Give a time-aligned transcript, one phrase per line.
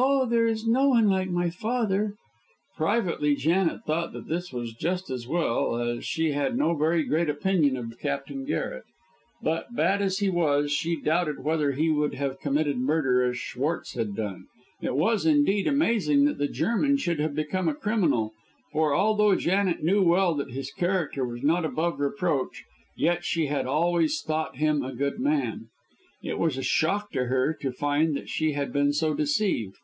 [0.00, 2.14] Oh, there is no one like my father."
[2.76, 7.28] Privately Janet thought that this was just as well, as she had no very great
[7.30, 8.84] opinion of Captain Garret.
[9.42, 13.94] But, bad as he was, she doubted whether he would have committed murder as Schwartz
[13.94, 14.44] had done.
[14.82, 18.34] It was, indeed, amazing that the German should have become a criminal;
[18.70, 22.62] for, although Janet knew well that his character was not above reproach,
[22.96, 25.68] yet she had always thought him a good man.
[26.22, 29.74] It was a shock to her to find that she had been so deceived.